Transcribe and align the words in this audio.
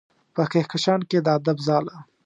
په 0.33 0.43
کهکشان 0.51 1.01
کې 1.09 1.17
د 1.21 1.27
ادب 1.37 1.57
ځاله 1.67 1.95